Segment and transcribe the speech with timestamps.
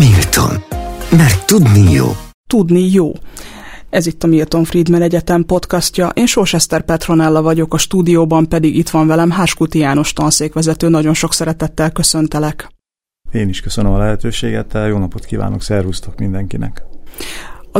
[0.00, 0.56] Milton.
[1.10, 2.06] Mert tudni jó.
[2.46, 3.12] Tudni jó.
[3.90, 6.08] Ez itt a Milton Friedman Egyetem podcastja.
[6.08, 10.88] Én Sósester Petronella vagyok, a stúdióban pedig itt van velem Háskuti János tanszékvezető.
[10.88, 12.68] Nagyon sok szeretettel köszöntelek.
[13.32, 16.82] Én is köszönöm a lehetőséget, jó napot kívánok, szervusztok mindenkinek!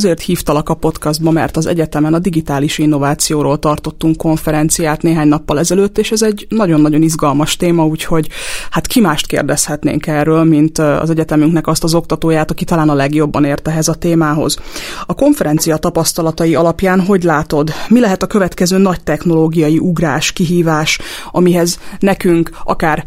[0.01, 5.99] Azért hívtalak a podcastba, mert az egyetemen a digitális innovációról tartottunk konferenciát néhány nappal ezelőtt,
[5.99, 8.29] és ez egy nagyon-nagyon izgalmas téma, úgyhogy
[8.71, 13.45] hát ki mást kérdezhetnénk erről, mint az egyetemünknek azt az oktatóját, aki talán a legjobban
[13.45, 14.59] ért ehhez a témához.
[15.07, 20.99] A konferencia tapasztalatai alapján hogy látod, mi lehet a következő nagy technológiai ugrás, kihívás,
[21.31, 23.05] amihez nekünk akár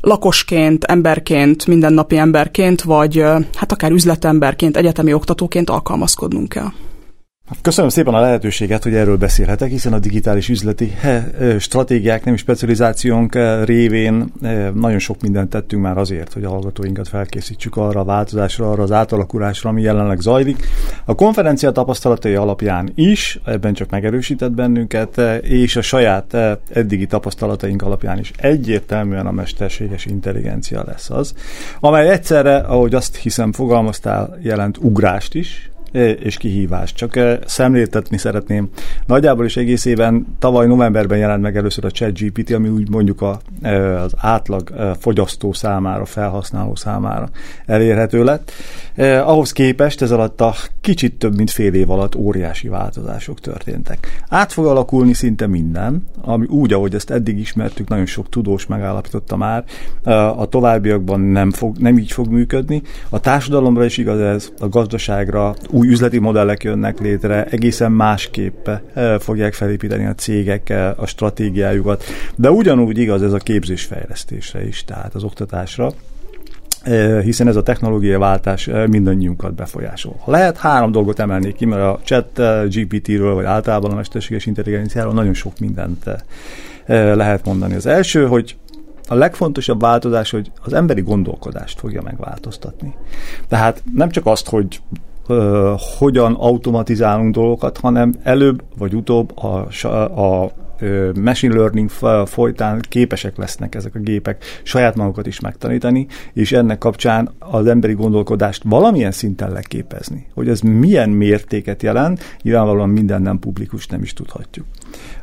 [0.00, 3.22] lakosként, emberként, mindennapi emberként, vagy
[3.54, 6.70] hát akár üzletemberként, egyetemi oktatóként alkalmazkodnunk kell.
[7.62, 10.92] Köszönöm szépen a lehetőséget, hogy erről beszélhetek, hiszen a digitális üzleti
[11.58, 14.32] stratégiák, nem specializációnk révén
[14.74, 18.92] nagyon sok mindent tettünk már azért, hogy a hallgatóinkat felkészítsük arra a változásra, arra az
[18.92, 20.66] átalakulásra, ami jelenleg zajlik.
[21.04, 26.36] A konferencia tapasztalatai alapján is, ebben csak megerősített bennünket, és a saját
[26.72, 31.34] eddigi tapasztalataink alapján is egyértelműen a mesterséges intelligencia lesz az,
[31.80, 36.92] amely egyszerre, ahogy azt hiszem fogalmaztál, jelent ugrást is, és kihívás.
[36.92, 38.68] Csak szemléltetni szeretném.
[39.06, 43.40] Nagyjából is egész éven, tavaly novemberben jelent meg először a ChatGPT, ami úgy mondjuk a,
[44.04, 47.28] az átlag fogyasztó számára, felhasználó számára
[47.66, 48.52] elérhető lett.
[49.24, 54.22] Ahhoz képest ez alatt a kicsit több mint fél év alatt óriási változások történtek.
[54.28, 59.36] Át fog alakulni szinte minden, ami úgy, ahogy ezt eddig ismertük, nagyon sok tudós megállapította
[59.36, 59.64] már,
[60.36, 62.82] a továbbiakban nem, fog, nem így fog működni.
[63.08, 69.18] A társadalomra is igaz ez, a gazdaságra, új üzleti modellek jönnek létre, egészen másképp eh,
[69.18, 72.04] fogják felépíteni a cégek eh, a stratégiájukat,
[72.36, 75.90] de ugyanúgy igaz ez a képzésfejlesztésre is, tehát az oktatásra
[76.82, 80.14] eh, hiszen ez a technológiai váltás mindannyiunkat befolyásol.
[80.24, 85.34] Lehet, három dolgot emelnék ki, mert a chat GPT-ről, vagy általában a mesterséges intelligenciáról nagyon
[85.34, 86.04] sok mindent
[87.14, 87.74] lehet mondani.
[87.74, 88.56] Az első, hogy
[89.08, 92.94] a legfontosabb változás, hogy az emberi gondolkodást fogja megváltoztatni.
[93.48, 94.80] Tehát nem csak azt, hogy
[95.98, 99.68] hogyan automatizálunk dolgokat, hanem előbb vagy utóbb a,
[100.20, 100.52] a
[101.20, 101.90] machine learning
[102.26, 107.92] folytán képesek lesznek ezek a gépek saját magukat is megtanítani, és ennek kapcsán az emberi
[107.92, 110.26] gondolkodást valamilyen szinten leképezni.
[110.34, 114.66] Hogy ez milyen mértéket jelent, nyilvánvalóan minden nem publikus, nem is tudhatjuk.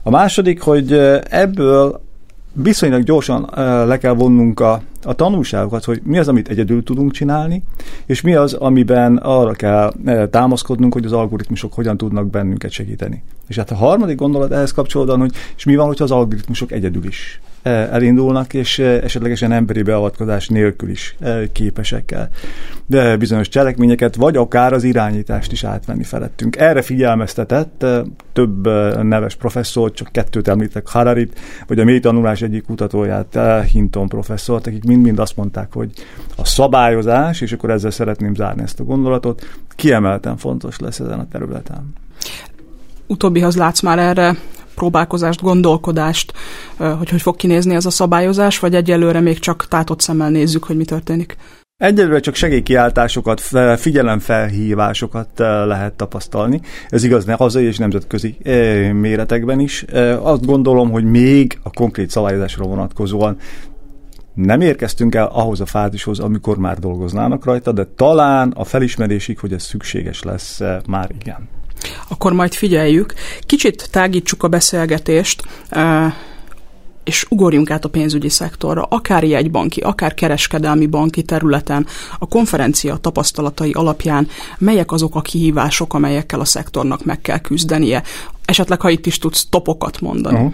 [0.04, 0.94] A második, hogy
[1.30, 2.02] ebből
[2.56, 3.50] viszonylag gyorsan
[3.88, 7.64] le kell vonnunk a, a tanulságokat, hogy mi az, amit egyedül tudunk csinálni,
[8.06, 9.94] és mi az, amiben arra kell
[10.30, 13.24] támaszkodnunk, hogy az algoritmusok hogyan tudnak bennünket segíteni.
[13.48, 17.06] És hát a harmadik gondolat ehhez kapcsolódóan, hogy és mi van, hogyha az algoritmusok egyedül
[17.06, 21.16] is elindulnak, és esetlegesen emberi beavatkozás nélkül is
[21.52, 22.16] képesek
[22.88, 26.56] de bizonyos cselekményeket, vagy akár az irányítást is átvenni felettünk.
[26.56, 27.86] Erre figyelmeztetett
[28.34, 28.68] több
[29.04, 33.40] neves professzor, csak kettőt említek, Hararit, vagy a mély tanulás egyik kutatóját,
[33.72, 35.92] Hinton professzort, akik mind-mind azt mondták, hogy
[36.36, 41.28] a szabályozás, és akkor ezzel szeretném zárni ezt a gondolatot, kiemelten fontos lesz ezen a
[41.32, 41.94] területen.
[43.08, 44.36] Utóbbihoz látsz már erre
[44.76, 46.34] próbálkozást, gondolkodást,
[46.78, 50.76] hogy hogy fog kinézni ez a szabályozás, vagy egyelőre még csak tátott szemmel nézzük, hogy
[50.78, 51.38] mi történik?
[51.78, 53.42] Egyelőre csak segélykiáltásokat,
[53.78, 56.62] figyelemfelhívásokat lehet tapasztalni.
[56.90, 58.38] Ez igaz ne hazai és nemzetközi
[58.94, 59.86] méretekben is.
[60.22, 63.38] Azt gondolom, hogy még a konkrét szabályozásra vonatkozóan
[64.34, 69.54] nem érkeztünk el ahhoz a fázishoz, amikor már dolgoznának rajta, de talán a felismerésig, hogy
[69.54, 71.50] ez szükséges lesz, már igen.
[72.08, 73.14] Akkor majd figyeljük.
[73.42, 75.44] Kicsit tágítsuk a beszélgetést
[77.06, 81.88] és ugorjunk át a pénzügyi szektorra, akár jegybanki, akár kereskedelmi banki területen,
[82.20, 88.04] a konferencia tapasztalatai alapján melyek azok a kihívások, amelyekkel a szektornak meg kell küzdenie
[88.46, 90.36] esetleg, ha itt is tudsz topokat mondani.
[90.36, 90.54] Uh-huh.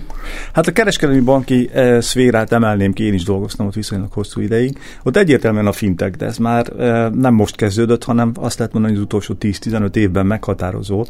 [0.53, 4.77] Hát a kereskedelmi banki e, szférát emelném ki, én is dolgoztam ott viszonylag hosszú ideig.
[5.03, 8.93] Ott egyértelműen a fintech, de ez már e, nem most kezdődött, hanem azt lehet mondani,
[8.93, 11.05] hogy az utolsó 10-15 évben meghatározó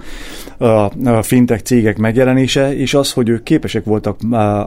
[0.57, 0.65] a,
[1.09, 4.17] a fintech cégek megjelenése, és az, hogy ők képesek voltak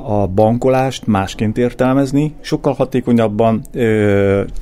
[0.07, 3.79] a bankolást másként értelmezni, sokkal hatékonyabban, e,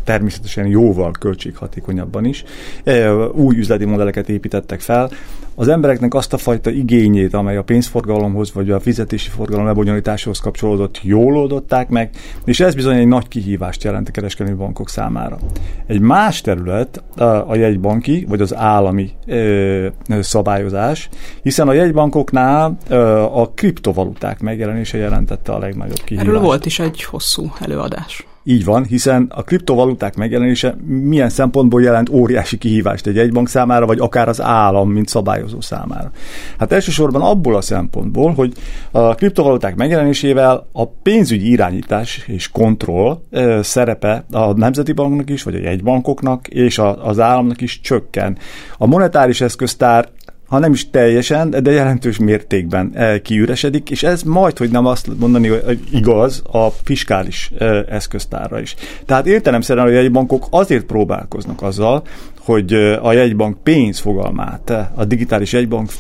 [0.05, 2.45] természetesen jóval költséghatékonyabban is.
[2.85, 5.11] E, új üzleti modelleket építettek fel.
[5.55, 11.01] Az embereknek azt a fajta igényét, amely a pénzforgalomhoz vagy a fizetési forgalom lebonyolításhoz kapcsolódott,
[11.03, 12.11] jól oldották meg,
[12.45, 15.39] és ez bizony egy nagy kihívást jelent a kereskedelmi bankok számára.
[15.87, 17.03] Egy más terület
[17.47, 19.87] a jegybanki, vagy az állami ö,
[20.21, 21.09] szabályozás,
[21.43, 26.29] hiszen a jegybankoknál ö, a kriptovaluták megjelenése jelentette a legnagyobb kihívást.
[26.29, 28.27] Erről volt is egy hosszú előadás.
[28.45, 33.99] Így van, hiszen a kriptovaluták megjelenése milyen szempontból jelent óriási kihívást egy egybank számára, vagy
[33.99, 36.11] akár az állam, mint szabályozó számára.
[36.59, 38.53] Hát elsősorban abból a szempontból, hogy
[38.91, 43.19] a kriptovaluták megjelenésével a pénzügyi irányítás és kontroll
[43.61, 48.39] szerepe a Nemzeti Banknak is, vagy a jegybankoknak és az államnak is csökken.
[48.79, 50.09] A monetáris eszköztár
[50.53, 55.09] ha nem is teljesen, de jelentős mértékben eh, kiüresedik, és ez majd, hogy nem azt
[55.19, 58.75] mondani, hogy igaz a fiskális eh, eszköztárra is.
[59.07, 62.03] Tehát értelemszerűen a jegybankok azért próbálkoznak azzal,
[62.45, 62.73] hogy
[63.03, 65.91] a jegybank pénz fogalmát, a digitális jegybank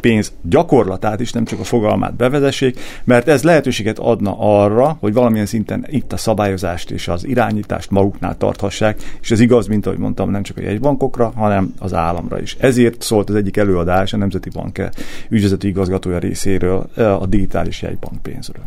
[0.00, 5.46] pénz gyakorlatát is, nem csak a fogalmát bevezessék, mert ez lehetőséget adna arra, hogy valamilyen
[5.46, 10.30] szinten itt a szabályozást és az irányítást maguknál tarthassák, és ez igaz, mint ahogy mondtam,
[10.30, 12.56] nem csak a jegybankokra, hanem az államra is.
[12.60, 14.88] Ezért szólt az egyik előadás a Nemzeti Bank
[15.28, 18.64] ügyvezető igazgatója részéről a digitális jegybank pénzről.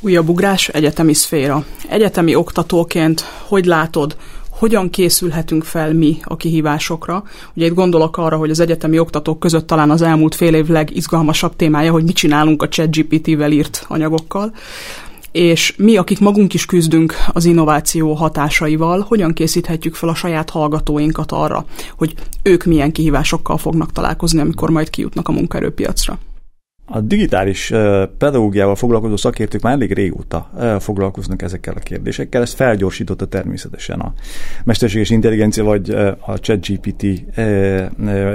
[0.00, 1.64] Újabb ugrás, egyetemi szféra.
[1.88, 4.16] Egyetemi oktatóként hogy látod,
[4.62, 7.24] hogyan készülhetünk fel mi a kihívásokra.
[7.54, 11.56] Ugye itt gondolok arra, hogy az egyetemi oktatók között talán az elmúlt fél év legizgalmasabb
[11.56, 14.52] témája, hogy mit csinálunk a ChatGPT-vel írt anyagokkal
[15.32, 21.32] és mi, akik magunk is küzdünk az innováció hatásaival, hogyan készíthetjük fel a saját hallgatóinkat
[21.32, 21.64] arra,
[21.96, 26.18] hogy ők milyen kihívásokkal fognak találkozni, amikor majd kijutnak a munkaerőpiacra.
[26.94, 27.72] A digitális
[28.18, 30.50] pedagógiával foglalkozó szakértők már elég régóta
[30.80, 32.42] foglalkoznak ezekkel a kérdésekkel.
[32.42, 34.12] Ezt felgyorsította természetesen a
[34.64, 35.90] mesterséges intelligencia, vagy
[36.20, 37.04] a ChatGPT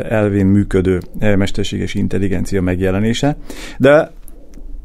[0.10, 3.38] elvén működő mesterséges intelligencia megjelenése.
[3.78, 4.12] De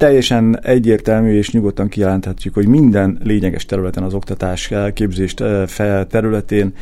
[0.02, 6.72] teljesen egyértelmű és nyugodtan kijelenthetjük, hogy minden lényeges területen az oktatás képzést eh, területén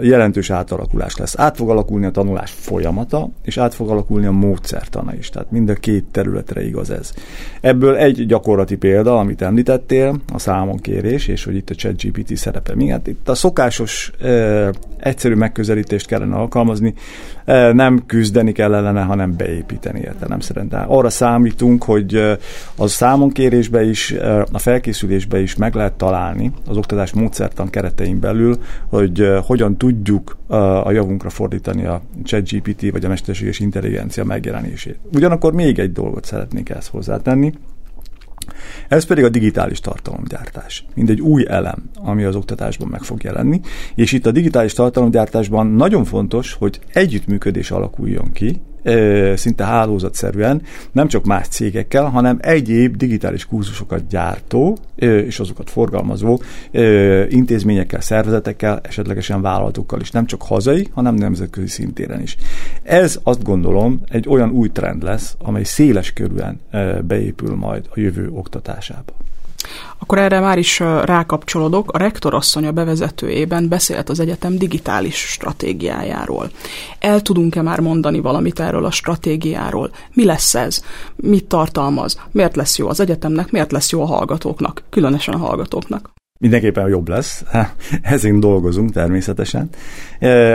[0.00, 1.38] jelentős átalakulás lesz.
[1.38, 5.28] Át fog alakulni a tanulás folyamata, és át fog alakulni a módszertana is.
[5.28, 7.12] Tehát mind a két területre igaz ez.
[7.60, 12.88] Ebből egy gyakorlati példa, amit említettél, a számonkérés, és hogy itt a ChatGPT szerepe mi.
[12.88, 14.12] Hát itt a szokásos
[14.98, 16.94] egyszerű megközelítést kellene alkalmazni,
[17.72, 20.68] nem küzdeni kell ellene, hanem beépíteni értelemszerűen.
[20.72, 22.38] Arra számítunk, hogy hogy
[22.76, 24.14] a számonkérésbe is,
[24.52, 30.36] a felkészülésbe is meg lehet találni az oktatás módszertan keretein belül, hogy hogyan tudjuk
[30.82, 34.98] a javunkra fordítani a ChatGPT vagy a mesterséges intelligencia megjelenését.
[35.12, 37.52] Ugyanakkor még egy dolgot szeretnék ezt hozzátenni,
[38.88, 43.60] ez pedig a digitális tartalomgyártás, mint egy új elem, ami az oktatásban meg fog jelenni,
[43.94, 48.60] és itt a digitális tartalomgyártásban nagyon fontos, hogy együttműködés alakuljon ki
[49.34, 50.62] szinte hálózatszerűen,
[50.92, 56.40] nem csak más cégekkel, hanem egyéb digitális kurzusokat gyártó és azokat forgalmazó
[57.28, 62.36] intézményekkel, szervezetekkel, esetlegesen vállalatokkal is, nem csak hazai, hanem nemzetközi szintéren is.
[62.82, 66.60] Ez azt gondolom egy olyan új trend lesz, amely széles körülön
[67.06, 69.12] beépül majd a jövő oktatásába.
[69.98, 71.92] Akkor erre már is rákapcsolódok.
[71.92, 76.50] A rektorasszony a bevezetőjében beszélt az egyetem digitális stratégiájáról.
[76.98, 79.90] El tudunk-e már mondani valamit erről a stratégiáról?
[80.14, 80.82] Mi lesz ez?
[81.16, 82.20] Mit tartalmaz?
[82.30, 83.50] Miért lesz jó az egyetemnek?
[83.50, 84.82] Miért lesz jó a hallgatóknak?
[84.90, 86.10] Különösen a hallgatóknak
[86.42, 87.44] mindenképpen jobb lesz,
[88.02, 89.68] ezért dolgozunk természetesen.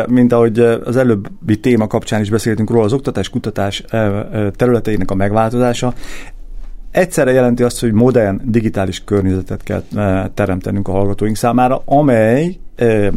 [0.08, 3.84] Mint ahogy az előbbi téma kapcsán is beszéltünk róla, az oktatás kutatás
[4.56, 5.94] területeinek a megváltozása,
[6.92, 12.58] egyszerre jelenti azt, hogy modern digitális környezetet kell eh, teremtenünk a hallgatóink számára, amely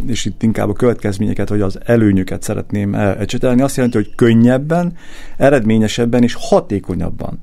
[0.07, 4.97] és itt inkább a következményeket, vagy az előnyöket szeretném ecsetelni, azt jelenti, hogy könnyebben,
[5.37, 7.38] eredményesebben és hatékonyabban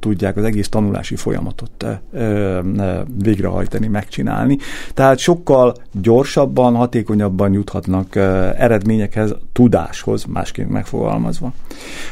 [0.00, 1.86] tudják az egész tanulási folyamatot
[3.22, 4.58] végrehajtani, megcsinálni.
[4.94, 8.16] Tehát sokkal gyorsabban, hatékonyabban juthatnak
[8.56, 11.52] eredményekhez, tudáshoz, másként megfogalmazva.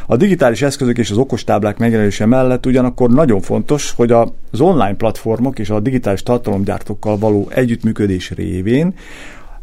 [0.06, 5.58] A digitális eszközök és az okostáblák megjelenése mellett ugyanakkor nagyon fontos, hogy az online platformok
[5.58, 8.94] és a digitális tartalomgyártókkal való együttműködés révén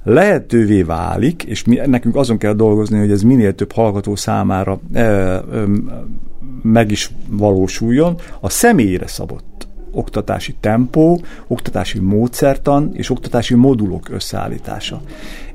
[0.04, 5.00] lehetővé válik, és mi, nekünk azon kell dolgozni, hogy ez minél több hallgató számára e,
[5.02, 5.42] e,
[6.62, 9.63] meg is valósuljon, a személyre szabott
[9.94, 15.02] oktatási tempó, oktatási módszertan és oktatási modulok összeállítása.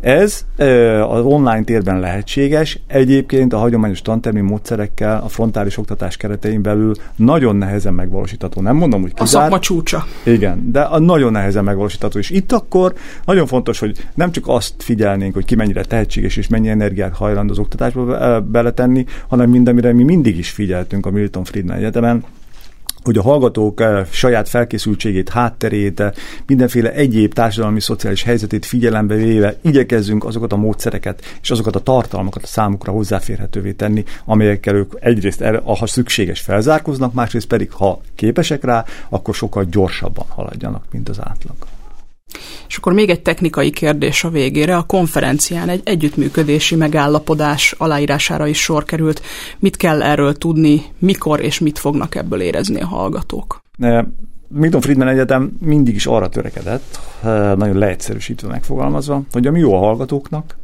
[0.01, 0.45] Ez
[1.09, 7.57] az online térben lehetséges, egyébként a hagyományos tantermi módszerekkel a frontális oktatás keretein belül nagyon
[7.57, 8.61] nehezen megvalósítható.
[8.61, 9.27] Nem mondom, hogy kizár.
[9.27, 10.05] A szakma csúcsa.
[10.25, 12.19] Igen, de a nagyon nehezen megvalósítható.
[12.19, 16.49] És itt akkor nagyon fontos, hogy nem csak azt figyelnénk, hogy ki mennyire tehetséges és
[16.49, 21.77] mennyi energiát hajlandó az oktatásba beletenni, hanem mindamire mi mindig is figyeltünk a Milton Friedman
[21.77, 22.25] Egyetemen,
[23.03, 26.13] hogy a hallgatók eh, saját felkészültségét, hátterét, eh,
[26.47, 32.43] mindenféle egyéb társadalmi, szociális helyzetét figyelembe véve igyekezzünk azokat a módszereket és azokat a tartalmakat
[32.43, 38.85] a számukra hozzáférhetővé tenni, amelyekkel ők egyrészt, ha szükséges, felzárkoznak, másrészt pedig, ha képesek rá,
[39.09, 41.78] akkor sokkal gyorsabban haladjanak, mint az átlag.
[42.69, 44.77] És akkor még egy technikai kérdés a végére.
[44.77, 49.23] A konferencián egy együttműködési megállapodás aláírására is sor került.
[49.59, 53.63] Mit kell erről tudni, mikor és mit fognak ebből érezni a hallgatók?
[54.49, 57.01] Milton Friedman Egyetem mindig is arra törekedett,
[57.57, 60.57] nagyon leegyszerűsítve megfogalmazva, hogy ami jó a hallgatóknak,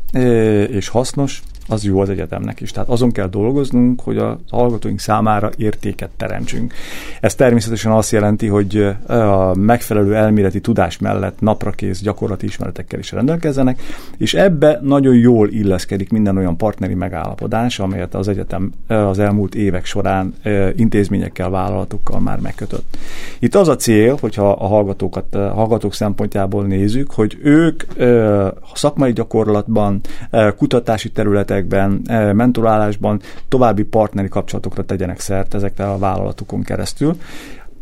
[0.69, 2.71] és hasznos, az jó az egyetemnek is.
[2.71, 6.75] Tehát azon kell dolgoznunk, hogy a hallgatóink számára értéket teremtsünk.
[7.21, 13.83] Ez természetesen azt jelenti, hogy a megfelelő elméleti tudás mellett naprakész gyakorlati ismeretekkel is rendelkezzenek,
[14.17, 19.85] és ebbe nagyon jól illeszkedik minden olyan partneri megállapodás, amelyet az egyetem az elmúlt évek
[19.85, 20.35] során
[20.77, 22.97] intézményekkel, vállalatokkal már megkötött.
[23.39, 27.83] Itt az a cél, hogyha a hallgatókat, a hallgatók szempontjából nézzük, hogy ők
[28.75, 30.01] szakmai gyakorlatban,
[30.57, 37.17] kutatási területek, projektekben, eh, mentorálásban további partneri kapcsolatokra tegyenek szert ezekkel a vállalatokon keresztül.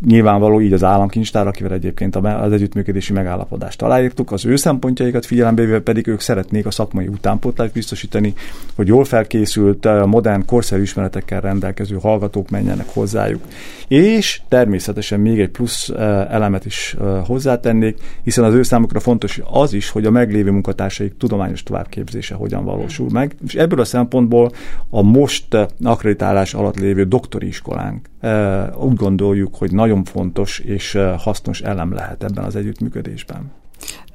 [0.06, 5.80] Nyilvánvaló így az államkincstár, akivel egyébként az együttműködési megállapodást aláírtuk, az ő szempontjaikat figyelembe véve
[5.80, 8.34] pedig ők szeretnék a szakmai utánpótlást biztosítani,
[8.74, 13.42] hogy jól felkészült, eh, modern, korszerű ismeretekkel rendelkező hallgatók menjenek hozzájuk.
[13.88, 19.40] És természetesen még egy plusz eh, elemet is eh, hozzátennék, hiszen az ő számukra fontos
[19.50, 23.34] az is, hogy a meglévő munkatársaik tudományos továbbképzése hogyan valósul meg.
[23.46, 24.52] És ebből a szempontból
[24.90, 28.10] a most akreditálás alatt lévő doktori iskolánk
[28.76, 33.52] úgy gondoljuk, hogy nagyon nagyon fontos és hasznos elem lehet ebben az együttműködésben.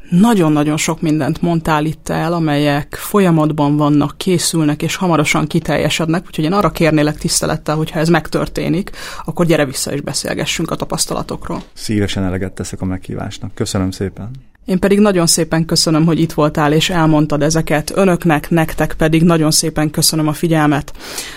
[0.09, 6.53] Nagyon-nagyon sok mindent mondtál itt el, amelyek folyamatban vannak, készülnek, és hamarosan kiteljesednek, úgyhogy én
[6.53, 8.91] arra kérnélek tisztelettel, hogyha ez megtörténik,
[9.25, 11.61] akkor gyere vissza és beszélgessünk a tapasztalatokról.
[11.73, 13.53] Szívesen eleget teszek a meghívásnak.
[13.53, 14.31] Köszönöm szépen.
[14.67, 17.91] Én pedig nagyon szépen köszönöm, hogy itt voltál és elmondtad ezeket.
[17.95, 20.93] Önöknek, nektek pedig nagyon szépen köszönöm a figyelmet.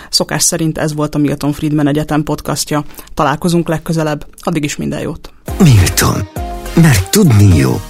[0.09, 2.83] Szokás szerint ez volt a Milton Friedman Egyetem podcastja.
[3.13, 4.25] Találkozunk legközelebb.
[4.39, 5.33] Addig is minden jót.
[5.59, 6.27] Milton.
[6.75, 7.81] Mert tudni jó.